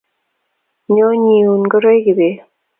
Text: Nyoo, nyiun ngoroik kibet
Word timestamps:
Nyoo, 0.93 1.13
nyiun 1.23 1.61
ngoroik 1.65 2.03
kibet 2.05 2.37